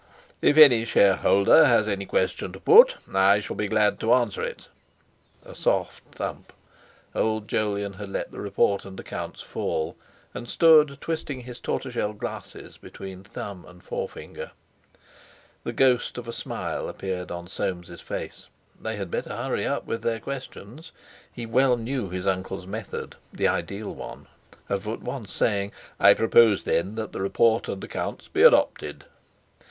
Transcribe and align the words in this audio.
"If 0.41 0.57
any 0.57 0.83
shareholder 0.83 1.65
has 1.65 1.87
any 1.87 2.07
question 2.07 2.51
to 2.53 2.59
put, 2.59 2.95
I 3.13 3.39
shall 3.39 3.55
be 3.55 3.67
glad 3.67 3.99
to 3.99 4.15
answer 4.15 4.41
it." 4.41 4.67
A 5.45 5.53
soft 5.53 6.03
thump. 6.15 6.51
Old 7.13 7.47
Jolyon 7.47 7.93
had 7.93 8.09
let 8.09 8.31
the 8.31 8.39
report 8.41 8.83
and 8.83 8.99
accounts 8.99 9.43
fall, 9.43 9.95
and 10.33 10.49
stood 10.49 10.97
twisting 11.01 11.41
his 11.41 11.59
tortoise 11.59 11.93
shell 11.93 12.13
glasses 12.13 12.79
between 12.79 13.23
thumb 13.23 13.63
and 13.67 13.83
forefinger. 13.83 14.49
The 15.63 15.71
ghost 15.71 16.17
of 16.17 16.27
a 16.27 16.33
smile 16.33 16.89
appeared 16.89 17.29
on 17.29 17.47
Soames's 17.47 18.01
face. 18.01 18.47
They 18.81 18.95
had 18.95 19.11
better 19.11 19.35
hurry 19.35 19.67
up 19.67 19.85
with 19.85 20.01
their 20.01 20.19
questions! 20.19 20.91
He 21.31 21.45
well 21.45 21.77
knew 21.77 22.09
his 22.09 22.25
uncle's 22.25 22.65
method 22.65 23.17
(the 23.31 23.47
ideal 23.47 23.93
one) 23.93 24.25
of 24.67 24.87
at 24.87 25.03
once 25.03 25.31
saying: 25.31 25.71
"I 25.99 26.15
propose, 26.15 26.63
then, 26.63 26.95
that 26.95 27.11
the 27.11 27.21
report 27.21 27.67
and 27.67 27.83
accounts 27.83 28.27
be 28.29 28.41
adopted!" 28.41 29.05